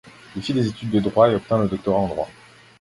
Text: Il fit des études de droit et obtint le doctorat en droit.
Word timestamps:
Il 0.35 0.41
fit 0.41 0.53
des 0.55 0.65
études 0.67 0.89
de 0.89 0.99
droit 0.99 1.29
et 1.29 1.35
obtint 1.35 1.59
le 1.59 1.67
doctorat 1.67 1.99
en 1.99 2.07
droit. 2.07 2.29